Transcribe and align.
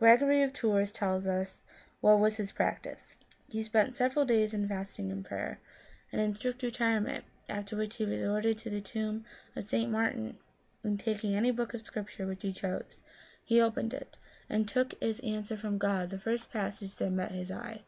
Gregory 0.00 0.42
of 0.42 0.52
Tours 0.52 0.90
tells 0.90 1.24
us 1.24 1.64
what 2.00 2.18
was 2.18 2.36
his 2.36 2.50
practice. 2.50 3.16
He 3.48 3.62
spent 3.62 3.94
several 3.94 4.24
days 4.24 4.52
in 4.52 4.66
fasting 4.66 5.12
and 5.12 5.24
prayer, 5.24 5.60
and 6.10 6.20
in 6.20 6.34
strict 6.34 6.64
retirement, 6.64 7.24
after 7.48 7.76
which 7.76 7.94
he 7.94 8.04
resorted 8.04 8.58
to 8.58 8.70
the 8.70 8.80
tomb 8.80 9.24
of 9.54 9.62
St. 9.70 9.88
Martin, 9.88 10.36
and 10.82 10.98
taking 10.98 11.36
any 11.36 11.52
book 11.52 11.74
of 11.74 11.86
Scripture 11.86 12.26
which 12.26 12.42
he 12.42 12.52
chose, 12.52 13.02
he 13.44 13.60
opened 13.60 13.94
it, 13.94 14.18
and 14.50 14.68
took 14.68 14.94
as 15.00 15.20
answer 15.20 15.56
256 15.56 15.60
Sortes 15.60 15.60
Sacrae 15.60 15.60
from 15.68 15.78
God 15.78 16.10
the 16.10 16.18
first 16.18 16.50
passage 16.50 16.96
that 16.96 17.12
met 17.12 17.30
his 17.30 17.52
eye. 17.52 17.84